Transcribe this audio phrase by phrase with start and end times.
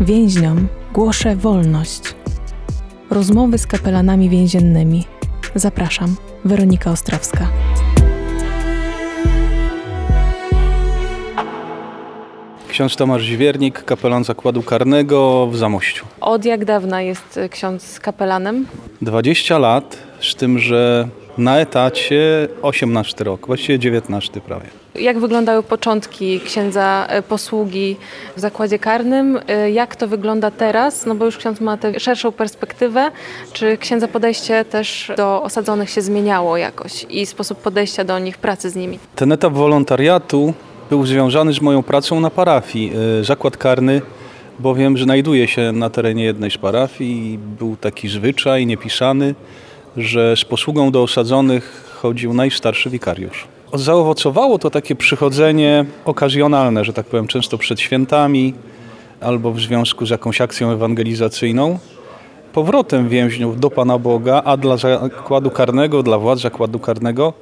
[0.00, 2.02] Więźniom głoszę wolność.
[3.10, 5.04] Rozmowy z kapelanami więziennymi.
[5.54, 7.48] Zapraszam, Weronika Ostrowska.
[12.68, 16.06] Ksiądz Tomasz Ziwiernik, kapelan zakładu karnego w Zamościu.
[16.20, 18.66] Od jak dawna jest ksiądz kapelanem?
[19.02, 21.08] 20 lat, z tym, że
[21.38, 24.66] na etacie 18 rok, właściwie 19 prawie.
[24.94, 27.96] Jak wyglądały początki księdza e, posługi
[28.36, 29.40] w zakładzie karnym?
[29.48, 31.06] E, jak to wygląda teraz?
[31.06, 33.10] No bo już ksiądz ma tę szerszą perspektywę.
[33.52, 38.70] Czy księdza podejście też do osadzonych się zmieniało jakoś i sposób podejścia do nich, pracy
[38.70, 38.98] z nimi?
[39.16, 40.54] Ten etap wolontariatu
[40.90, 42.92] był związany z moją pracą na parafii.
[43.20, 44.02] E, zakład karny
[44.58, 49.34] bowiem znajduje się na terenie jednej z parafii i był taki zwyczaj niepisany,
[49.96, 53.48] że z posługą do osadzonych chodził najstarszy wikariusz.
[53.74, 58.54] Zaowocowało to takie przychodzenie okazjonalne, że tak powiem, często przed świętami
[59.20, 61.78] albo w związku z jakąś akcją ewangelizacyjną,
[62.52, 67.32] powrotem więźniów do Pana Boga, a dla zakładu karnego, dla władz zakładu karnego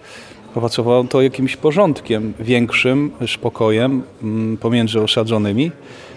[0.54, 5.70] owocowało to jakimś porządkiem większym, spokojem mm, pomiędzy osadzonymi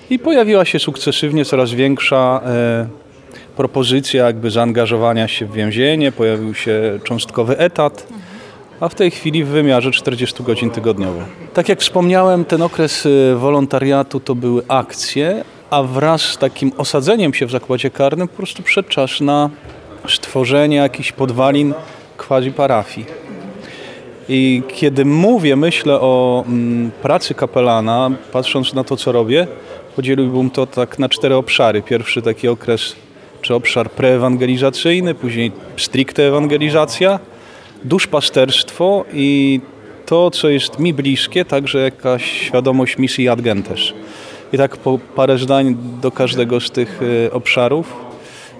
[0.09, 2.87] i pojawiła się sukcesywnie coraz większa e,
[3.57, 8.07] propozycja jakby zaangażowania się w więzienie, pojawił się cząstkowy etat,
[8.79, 11.19] a w tej chwili w wymiarze 40 godzin tygodniowo.
[11.53, 17.33] Tak jak wspomniałem, ten okres y, wolontariatu to były akcje, a wraz z takim osadzeniem
[17.33, 19.49] się w zakładzie karnym po prostu przed czas na
[20.09, 21.73] stworzenie jakichś podwalin
[22.17, 23.07] quasi parafii.
[24.29, 29.47] I kiedy mówię, myślę o mm, pracy kapelana, patrząc na to, co robię,
[29.95, 31.81] podzieliłbym to tak na cztery obszary.
[31.81, 32.95] Pierwszy taki okres
[33.47, 37.19] czy obszar preewangelizacyjny, później stricte ewangelizacja,
[37.83, 39.59] duszpasterstwo i
[40.05, 43.79] to, co jest mi bliskie, także jakaś świadomość misji ad gentes.
[44.53, 47.93] I tak po parę zdań do każdego z tych y, obszarów.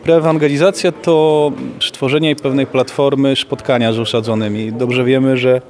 [0.04, 1.52] Preewangelizacja to
[1.82, 4.74] stworzenie pewnej platformy spotkania z osadzonymi.
[4.74, 5.62] Dobrze wiemy, że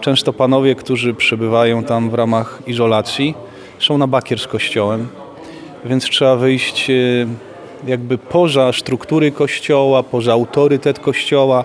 [0.00, 3.34] często panowie, którzy przebywają tam w ramach izolacji,
[3.78, 5.08] są na bakier z kościołem,
[5.84, 7.26] więc trzeba wyjść y,
[7.86, 11.64] jakby poza struktury kościoła, poza autorytet kościoła,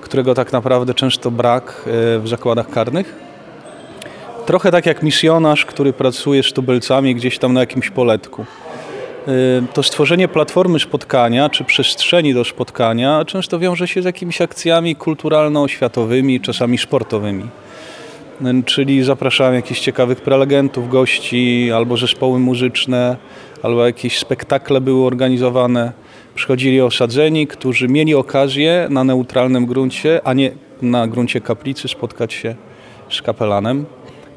[0.00, 3.14] którego tak naprawdę często brak e, w zakładach karnych.
[4.46, 8.44] Trochę tak jak misjonarz, który pracuje z tubelcami gdzieś tam na jakimś poletku.
[9.28, 9.32] E,
[9.72, 16.40] to stworzenie platformy spotkania czy przestrzeni do spotkania często wiąże się z jakimiś akcjami kulturalno-oświatowymi,
[16.40, 17.44] czasami sportowymi.
[18.44, 23.16] E, czyli zapraszałem jakichś ciekawych prelegentów, gości albo zespoły muzyczne,
[23.62, 25.92] albo jakieś spektakle były organizowane.
[26.34, 30.50] Przychodzili osadzeni, którzy mieli okazję na neutralnym gruncie, a nie
[30.82, 32.54] na gruncie kaplicy spotkać się
[33.10, 33.84] z kapelanem.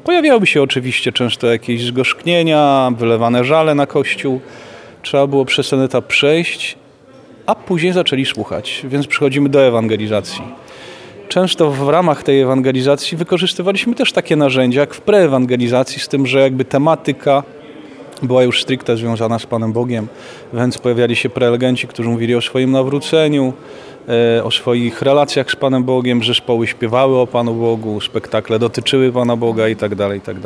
[0.04, 4.40] Pojawiały się oczywiście często jakieś zgorzknienia, wylewane żale na kościół.
[5.02, 6.76] Trzeba było przez ten etap przejść,
[7.46, 10.42] a później zaczęli słuchać, więc przechodzimy do ewangelizacji.
[11.28, 16.40] Często w ramach tej ewangelizacji wykorzystywaliśmy też takie narzędzia jak w preewangelizacji, z tym, że
[16.40, 17.42] jakby tematyka
[18.22, 20.08] była już stricte związana z Panem Bogiem,
[20.54, 23.52] więc pojawiali się prelegenci, którzy mówili o swoim nawróceniu,
[24.38, 29.36] e, o swoich relacjach z Panem Bogiem, zespoły śpiewały o Panu Bogu, spektakle dotyczyły Pana
[29.36, 30.36] Boga i tak dalej, i tak.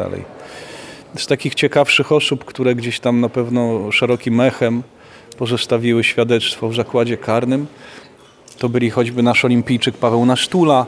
[1.17, 4.83] Z takich ciekawszych osób, które gdzieś tam na pewno szerokim echem
[5.39, 7.67] pozostawiły świadectwo w zakładzie karnym,
[8.59, 10.87] to byli choćby nasz olimpijczyk Paweł Nasztula,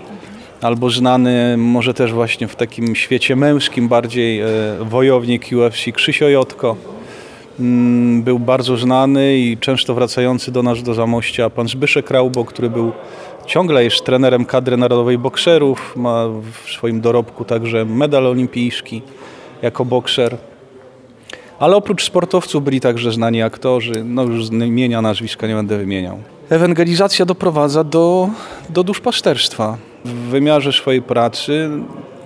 [0.60, 4.46] albo znany może też właśnie w takim świecie męskim bardziej e,
[4.80, 6.76] wojownik UFC Krzysio Jotko.
[7.60, 12.70] Mm, był bardzo znany i często wracający do nas do Zamościa pan Zbyszek Raubo, który
[12.70, 12.92] był
[13.46, 19.02] ciągle jest trenerem kadry narodowej bokserów, ma w swoim dorobku także medal olimpijski
[19.62, 20.36] jako bokser.
[21.58, 26.18] Ale oprócz sportowców byli także znani aktorzy, no już z imienia, nazwiska nie będę wymieniał.
[26.50, 28.28] Ewangelizacja doprowadza do,
[28.68, 29.76] do duszpasterstwa.
[30.06, 31.70] W wymiarze swojej pracy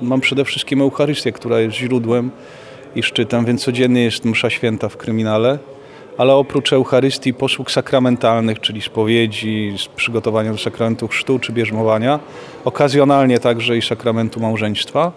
[0.02, 2.30] mam przede wszystkim Eucharystię, która jest źródłem
[2.94, 5.58] i szczytem, więc codziennie jest msza święta w kryminale.
[6.18, 12.20] Ale oprócz Eucharystii posług sakramentalnych, czyli spowiedzi, przygotowania do sakramentu chrztu czy bierzmowania,
[12.64, 15.12] okazjonalnie także i sakramentu małżeństwa,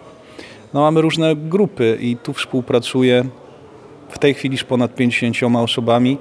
[0.73, 3.25] no mamy różne grupy i tu współpracuję
[4.09, 6.17] w tej chwili z ponad 50 osobami,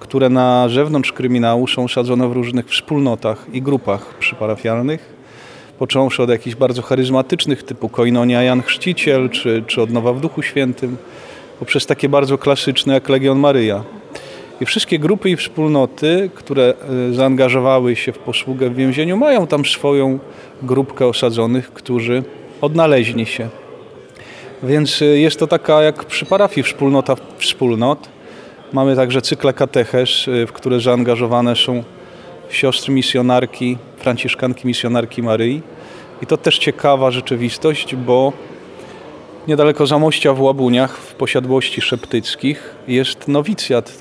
[0.00, 5.19] które na zewnątrz kryminału są sadzone w różnych wspólnotach i grupach przyparafialnych
[5.80, 10.96] począwszy od jakichś bardzo charyzmatycznych typu Koinonia Jan Chrzciciel, czy, czy Odnowa w Duchu Świętym,
[11.58, 13.84] poprzez takie bardzo klasyczne jak Legion Maryja.
[14.60, 16.74] I wszystkie grupy i wspólnoty, które
[17.10, 20.18] e, zaangażowały się w posługę w więzieniu, mają tam swoją
[20.62, 22.22] grupkę osadzonych, którzy
[22.60, 23.48] odnaleźli się.
[24.62, 28.08] Więc e, jest to taka jak przy parafii wspólnota wspólnot,
[28.72, 31.84] Mamy także cykle katechez, y, w które zaangażowane są
[32.50, 35.62] siostry misjonarki, franciszkanki misjonarki Maryi.
[36.22, 38.32] I to też ciekawa rzeczywistość, bo
[39.48, 43.98] niedaleko Zamościa w Łabuniach, w posiadłości szeptyckich, jest nowicjat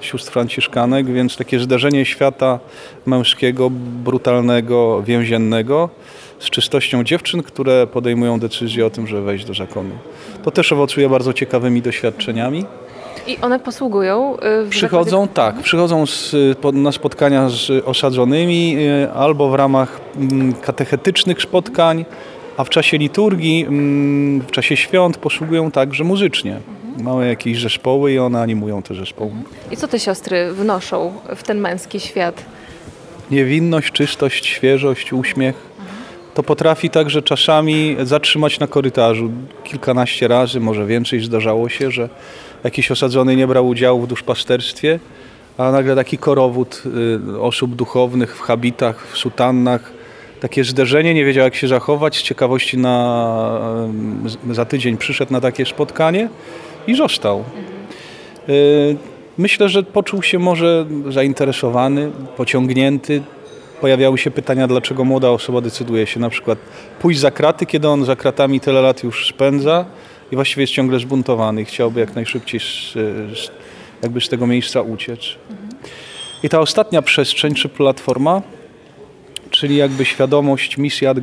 [0.00, 2.58] e, sióstr franciszkanek, więc takie zderzenie świata
[3.06, 3.70] męskiego,
[4.04, 5.88] brutalnego, więziennego
[6.38, 9.90] z czystością dziewczyn, które podejmują decyzję o tym, żeby wejść do zakonu.
[10.44, 12.64] To też owocuje bardzo ciekawymi doświadczeniami.
[13.28, 18.76] I one posługują y, w Przychodzą, zakładzie- tak, przychodzą z, po- na spotkania z osadzonymi
[18.78, 22.04] y, albo w ramach mm, katechetycznych spotkań,
[22.56, 26.60] a w czasie liturgii, mm, w czasie świąt posługują także muzycznie.
[27.02, 29.30] Mamy jakieś zespoły i one animują te zespoły.
[29.70, 32.44] I co te siostry wnoszą w ten męski świat?
[33.30, 35.54] Niewinność, czystość, świeżość, uśmiech.
[36.38, 39.30] To potrafi także czasami zatrzymać na korytarzu.
[39.64, 42.08] Kilkanaście razy, może więcej zdarzało się, że
[42.64, 45.00] jakiś osadzony nie brał udziału w duszpasterstwie,
[45.56, 46.82] a nagle taki korowód
[47.36, 49.92] y, osób duchownych w habitach, w sutannach,
[50.40, 53.88] takie zderzenie, nie wiedział jak się zachować, z ciekawości na,
[54.50, 56.28] y, za tydzień przyszedł na takie spotkanie
[56.86, 57.44] i został.
[58.48, 58.96] Y,
[59.38, 63.22] Myślę, że poczuł się może zainteresowany, pociągnięty.
[63.80, 66.58] Pojawiały się pytania, dlaczego młoda osoba decyduje się na przykład
[67.00, 69.84] pójść za kraty, kiedy on za kratami tyle lat już spędza
[70.32, 72.92] i właściwie jest ciągle zbuntowany i chciałby jak najszybciej z,
[73.38, 73.50] z,
[74.02, 75.20] jakby z tego miejsca uciec.
[76.42, 78.42] I ta ostatnia przestrzeń czy platforma,
[79.50, 81.18] czyli jakby świadomość misji ad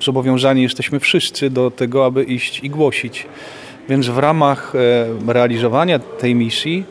[0.00, 3.26] zobowiązani jesteśmy wszyscy do tego, aby iść i głosić.
[3.88, 4.72] Więc w ramach
[5.26, 6.84] e, realizowania tej misji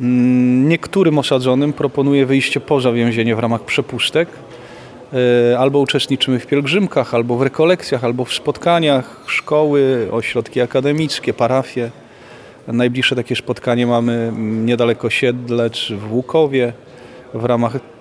[0.00, 4.28] niektórym osadzonym proponuję wyjście poza więzienie w ramach przepustek.
[5.52, 11.90] E, Albo uczestniczymy w pielgrzymkach, albo w rekolekcjach, albo w spotkaniach, szkoły, ośrodki akademickie, parafie.
[12.68, 16.72] Najbliższe takie spotkanie mamy mm, niedaleko Siedlec w Łukowie
[17.34, 17.99] w ramach mm,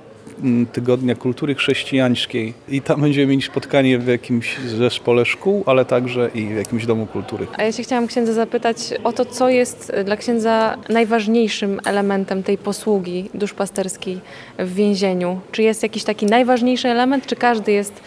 [0.74, 2.54] Tygodnia Kultury Chrześcijańskiej.
[2.70, 7.06] I tam będziemy mieli spotkanie w jakimś zespole szkół, ale także i w jakimś domu
[7.06, 7.48] kultury.
[7.58, 12.58] A ja się chciałam księdza zapytać o to, co jest dla księdza najważniejszym elementem tej
[12.58, 14.20] posługi duszpasterskiej
[14.60, 15.40] w więzieniu.
[15.52, 18.02] Czy jest jakiś taki najważniejszy element, czy każdy jest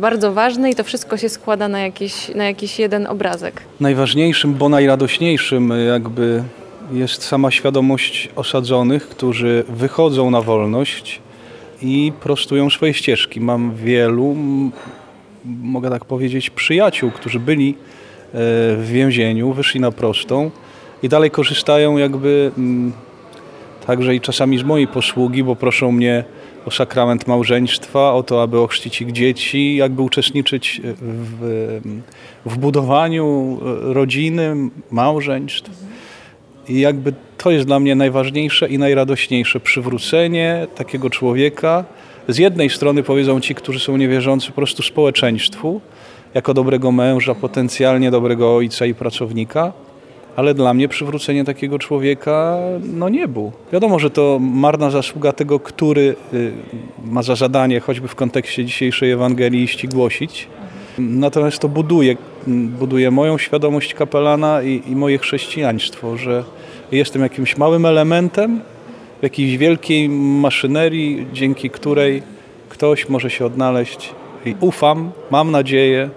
[0.00, 3.62] bardzo ważny i to wszystko się składa na jakiś, na jakiś jeden obrazek?
[3.80, 6.42] Najważniejszym, bo najradośniejszym jakby
[6.92, 11.20] jest sama świadomość osadzonych, którzy wychodzą na wolność
[11.82, 13.40] i prostują swoje ścieżki.
[13.40, 14.36] Mam wielu,
[15.44, 17.74] mogę tak powiedzieć, przyjaciół, którzy byli e,
[18.76, 20.50] w więzieniu, wyszli na prostą
[21.02, 22.52] i dalej korzystają jakby
[23.86, 26.24] także i czasami z mojej posługi, bo proszą mnie
[26.66, 31.80] o sakrament małżeństwa, o to, aby ochrzcić ich dzieci, jakby uczestniczyć w,
[32.46, 34.56] w budowaniu e, rodziny,
[34.90, 35.70] małżeństw.
[36.68, 41.84] I jakby to jest dla mnie najważniejsze i najradośniejsze przywrócenie takiego człowieka.
[42.28, 45.80] Z jednej strony powiedzą ci, którzy są niewierzący, po prostu społeczeństwu,
[46.34, 49.72] jako dobrego męża, potencjalnie dobrego ojca i pracownika,
[50.36, 52.58] ale dla mnie przywrócenie takiego człowieka
[52.94, 53.52] no nie był.
[53.72, 56.52] Wiadomo, że to marna zasługa tego, który y,
[57.04, 60.48] ma za zadanie, choćby w kontekście dzisiejszej Ewangelii, iść głosić.
[60.98, 62.16] Natomiast to buduje,
[62.78, 66.44] buduje moją świadomość kapelana i, i moje chrześcijaństwo, że
[66.92, 68.60] jestem jakimś małym elementem
[69.20, 72.22] w jakiejś wielkiej maszynerii, dzięki której
[72.68, 74.14] ktoś może się odnaleźć.
[74.44, 76.10] I ufam, mam nadzieję,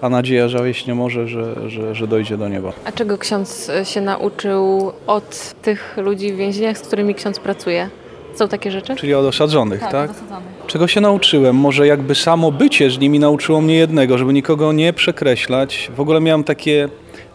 [0.00, 2.72] a nadzieja żałieść nie może, że, że, że dojdzie do nieba.
[2.84, 7.90] A czego ksiądz się nauczył od tych ludzi w więzieniach, z którymi ksiądz pracuje?
[8.36, 8.96] Są takie rzeczy?
[8.96, 10.08] Czyli od osadzonych, tak?
[10.08, 10.48] zasadzonych.
[10.66, 11.56] Czego się nauczyłem?
[11.56, 15.90] Może jakby samo bycie z nimi nauczyło mnie jednego, żeby nikogo nie przekreślać.
[15.96, 16.88] W ogóle miałem takie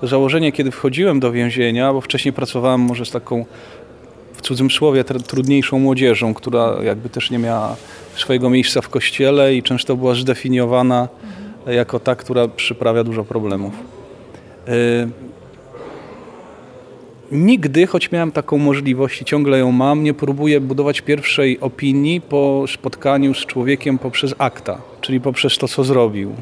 [0.03, 3.46] założenie, kiedy wchodziłem do więzienia, bo wcześniej pracowałem może z taką,
[4.34, 7.75] w cudzym słowie, tr- trudniejszą młodzieżą, która jakby też nie miała
[8.15, 11.08] swojego miejsca w kościele i często była zdefiniowana
[11.67, 13.74] jako ta, która przyprawia dużo problemów.
[17.31, 22.65] Nigdy, choć miałem taką możliwość i ciągle ją mam, nie próbuję budować pierwszej opinii po
[22.67, 26.35] spotkaniu z człowiekiem poprzez akta, czyli poprzez to, co zrobił.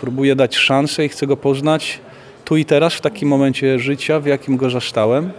[0.00, 2.00] Próbuję dać szansę i chcę go poznać
[2.44, 5.30] tu i teraz, w takim momencie życia, w jakim go zastałem.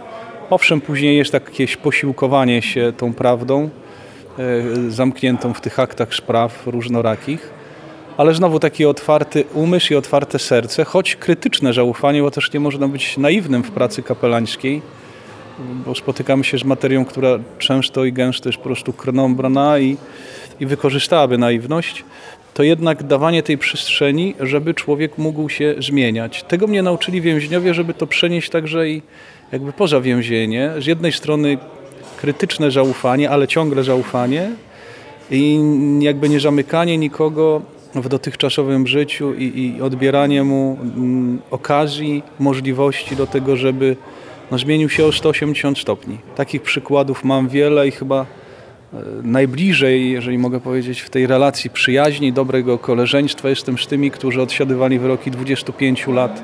[0.50, 3.70] Owszem, później jest jakieś posiłkowanie się tą prawdą,
[4.38, 7.55] e, zamkniętą w tych aktach spraw różnorakich,
[8.16, 12.88] ale znowu taki otwarty umysł i otwarte serce, choć krytyczne zaufanie, bo też nie można
[12.88, 14.82] być naiwnym w pracy kapelańskiej,
[15.86, 19.96] bo spotykamy się z materią, która często i gęsto jest po prostu krnąbrna i,
[20.60, 22.04] i wykorzystałaby naiwność.
[22.54, 26.42] to jednak dawanie tej przestrzeni, żeby człowiek mógł się zmieniać.
[26.42, 29.02] Tego mnie nauczyli więźniowie, żeby to przenieść także i
[29.52, 30.70] jakby poza więzienie.
[30.78, 31.58] Z jednej strony
[32.16, 34.50] krytyczne zaufanie, ale ciągle zaufanie
[35.30, 35.60] i
[36.00, 37.62] jakby nie zamykanie nikogo
[37.94, 43.96] w dotychczasowym życiu i, i odbieranie mu mm, okazji, możliwości do tego, żeby
[44.50, 46.18] no, zmienił się o 180 stopni.
[46.36, 52.32] Takich przykładów mam wiele i chyba e, najbliżej, jeżeli mogę powiedzieć, w tej relacji przyjaźni,
[52.32, 56.42] dobrego koleżeństwa jestem z tymi, którzy odsiadywali wyroki 25 lat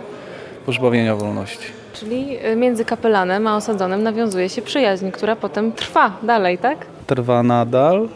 [0.67, 1.67] pozbawienia wolności.
[1.93, 6.87] Czyli y, między kapelanem a osadzonym nawiązuje się przyjaźń, która potem trwa dalej, tak?
[7.07, 8.09] Trwa nadal.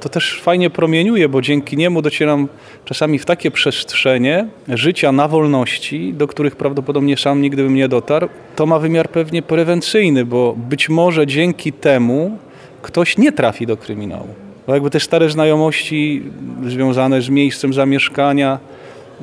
[0.00, 2.48] To też fajnie promieniuje, bo dzięki niemu docieram
[2.84, 8.28] czasami w takie przestrzenie życia na wolności, do których prawdopodobnie sam nigdy bym nie dotarł.
[8.56, 12.38] To ma wymiar pewnie prewencyjny, bo być może dzięki temu
[12.82, 14.28] ktoś nie trafi do kryminału.
[14.66, 16.22] Bo jakby te stare znajomości
[16.66, 18.58] związane z miejscem zamieszkania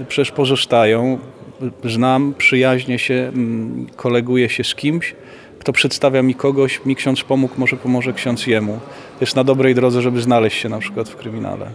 [0.08, 1.20] przecież pozostają.
[1.84, 5.16] Znam, przyjaźnie się, mm, koleguję się z kimś,
[5.64, 8.80] kto przedstawia mi kogoś, mi ksiądz pomógł, może pomoże ksiądz jemu.
[9.22, 11.66] Jest na dobrej drodze, żeby znaleźć się na przykład w kryminale.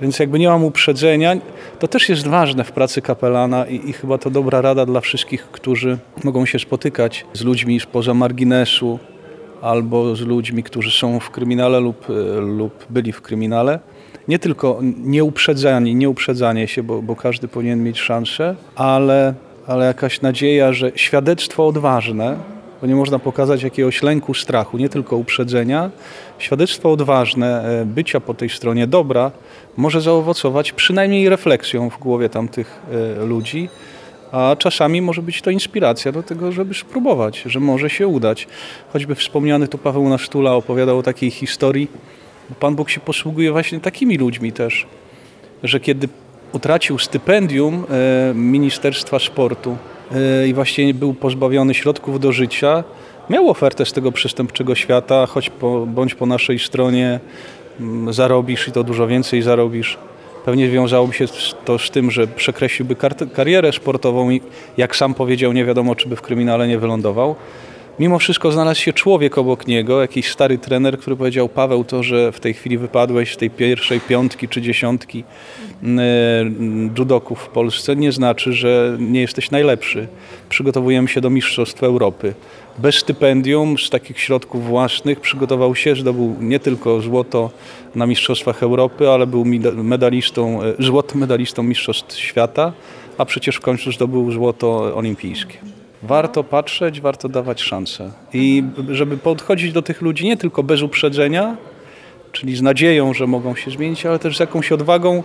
[0.00, 1.36] Więc jakby nie mam uprzedzenia,
[1.78, 5.46] to też jest ważne w pracy kapelana i, i chyba to dobra rada dla wszystkich,
[5.52, 8.98] którzy mogą się spotykać z ludźmi spoza marginesu
[9.62, 13.80] albo z ludźmi, którzy są w kryminale lub, e, lub byli w kryminale.
[14.28, 19.34] Nie tylko nieuprzedzanie, nieuprzedzanie się, bo, bo każdy powinien mieć szansę, ale,
[19.66, 25.16] ale jakaś nadzieja, że świadectwo odważne, bo nie można pokazać jakiegoś lęku, strachu, nie tylko
[25.16, 25.90] uprzedzenia.
[26.38, 29.30] Świadectwo odważne, e, bycia po tej stronie dobra,
[29.76, 32.80] może zaowocować przynajmniej refleksją w głowie tamtych
[33.20, 33.68] e, ludzi,
[34.32, 38.48] a czasami może być to inspiracja do tego, żeby spróbować, że może się udać.
[38.92, 41.88] Choćby wspomniany tu Paweł Nasztula opowiadał o takiej historii.
[42.60, 44.86] Pan Bóg się posługuje właśnie takimi ludźmi też,
[45.62, 46.08] że kiedy
[46.52, 49.76] utracił stypendium e, Ministerstwa Sportu,
[50.46, 52.84] i właśnie był pozbawiony środków do życia,
[53.30, 57.20] miał ofertę z tego przestępczego świata, choć po, bądź po naszej stronie
[57.80, 59.98] mm, zarobisz i to dużo więcej zarobisz.
[60.44, 61.24] Pewnie wiązałoby się
[61.64, 62.96] to z tym, że przekreśliłby
[63.32, 64.40] karierę sportową i
[64.76, 67.36] jak sam powiedział, nie wiadomo, czy by w kryminale nie wylądował.
[67.98, 72.32] Mimo wszystko znalazł się człowiek obok niego, jakiś stary trener, który powiedział: Paweł, to, że
[72.32, 75.24] w tej chwili wypadłeś z tej pierwszej piątki czy dziesiątki
[75.82, 76.02] mm, e,
[76.98, 80.08] judoków w Polsce, nie znaczy, że nie jesteś najlepszy.
[80.48, 82.34] Przygotowujemy się do Mistrzostw Europy.
[82.78, 87.50] Bez stypendium, z takich środków własnych przygotował się, zdobył nie tylko złoto
[87.94, 92.72] na Mistrzostwach Europy, ale był medalistą, e, złotym medalistą Mistrzostw Świata,
[93.18, 98.10] a przecież w końcu zdobył złoto olimpijskie warto patrzeć, warto dawać szansę.
[98.32, 101.56] I żeby podchodzić do tych ludzi nie tylko bez uprzedzenia,
[102.32, 105.22] czyli z nadzieją, że mogą się zmienić, ale też z jakąś odwagą e,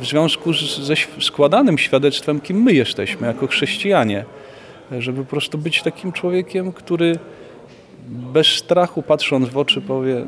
[0.00, 0.52] w związku
[0.82, 4.24] ze składanym świadectwem, kim my jesteśmy jako chrześcijanie.
[4.98, 7.18] Żeby po prostu być takim człowiekiem, który
[8.08, 10.26] bez strachu patrząc w oczy powie,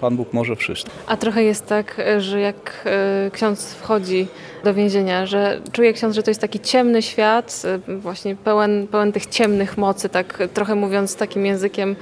[0.00, 0.90] Pan Bóg może wszystko.
[1.06, 4.26] A trochę jest tak, że jak e, ksiądz wchodzi
[4.64, 9.12] do więzienia, że czuje ksiądz, że to jest taki ciemny świat, e, właśnie pełen, pełen
[9.12, 11.96] tych ciemnych mocy, tak trochę mówiąc takim językiem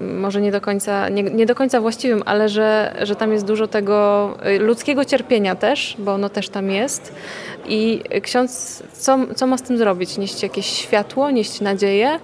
[0.00, 3.68] może nie do końca, nie, nie, do końca właściwym, ale że, że tam jest dużo
[3.68, 7.14] tego e, ludzkiego cierpienia też, bo ono też tam jest.
[7.66, 10.18] I ksiądz, co, co ma z tym zrobić?
[10.18, 12.20] Nieść jakieś światło, nieść nadzieję?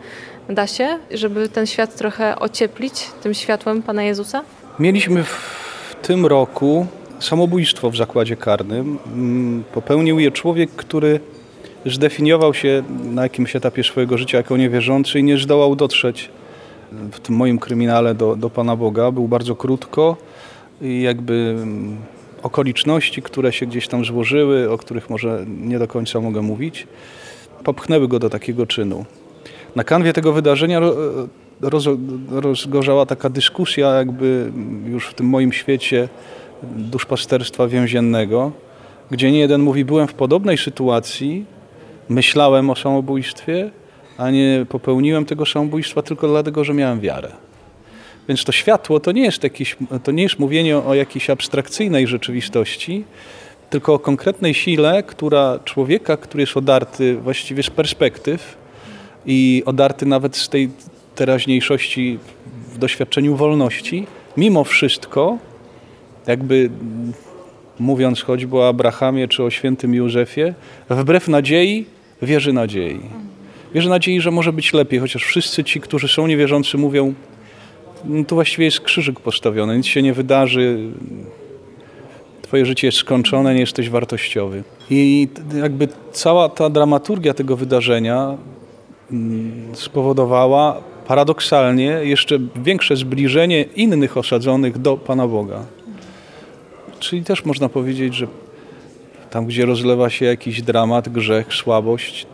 [0.48, 4.42] Da się, żeby ten świat trochę ocieplić tym światłem Pana Jezusa?
[4.78, 6.86] Mieliśmy w tym roku
[7.20, 8.98] samobójstwo w zakładzie karnym.
[9.06, 11.20] Mm, popełnił je człowiek, który
[11.86, 16.30] zdefiniował się na jakimś etapie swojego życia jako niewierzący i nie zdołał dotrzeć
[17.12, 19.10] w tym moim kryminale do, do Pana Boga.
[19.10, 20.16] Był bardzo krótko
[20.82, 21.96] i jakby mm,
[22.42, 26.86] okoliczności, które się gdzieś tam złożyły, o których może nie do końca mogę mówić,
[27.64, 29.04] popchnęły go do takiego czynu.
[29.76, 30.96] Na kanwie tego wydarzenia roz,
[32.30, 34.52] rozgorzała taka dyskusja jakby
[34.86, 36.08] już w tym moim świecie
[36.62, 38.52] duszpasterstwa więziennego,
[39.10, 41.44] gdzie nie jeden mówi, byłem w podobnej sytuacji,
[42.08, 43.70] myślałem o samobójstwie,
[44.18, 47.32] a nie popełniłem tego samobójstwa tylko dlatego, że miałem wiarę.
[48.28, 53.04] Więc to światło to nie jest, jakieś, to nie jest mówienie o jakiejś abstrakcyjnej rzeczywistości,
[53.70, 58.56] tylko o konkretnej sile, która człowieka, który jest odarty właściwie z perspektyw
[59.26, 60.70] i odarty nawet z tej
[61.16, 62.18] teraźniejszości
[62.72, 64.06] w doświadczeniu wolności,
[64.36, 65.38] mimo wszystko,
[66.26, 66.70] jakby
[67.78, 70.54] mówiąc choćby o Abrahamie czy o świętym Józefie,
[70.90, 71.86] wbrew nadziei
[72.22, 73.00] wierzy nadziei.
[73.74, 77.14] Wierzy nadziei, że może być lepiej, chociaż wszyscy ci, którzy są niewierzący, mówią,
[78.04, 80.78] no tu właściwie jest krzyżyk postawiony, nic się nie wydarzy,
[82.42, 84.64] twoje życie jest skończone, nie jesteś wartościowy.
[84.90, 85.28] I
[85.60, 88.36] jakby cała ta dramaturgia tego wydarzenia
[89.12, 95.64] mm, spowodowała paradoksalnie jeszcze większe zbliżenie innych osadzonych do Pana Boga.
[96.98, 98.26] Czyli też można powiedzieć, że
[99.30, 102.26] tam, gdzie rozlewa się jakiś dramat, grzech, słabość,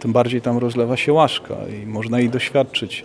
[0.00, 3.04] tym bardziej tam rozlewa się łaska i można jej doświadczyć.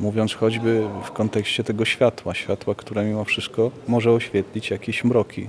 [0.00, 5.48] Mówiąc choćby w kontekście tego światła, światła, które mimo wszystko może oświetlić jakieś mroki.